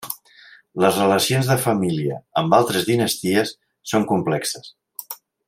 [0.83, 3.53] Les relacions de família amb altres dinasties
[3.93, 4.73] són complexes.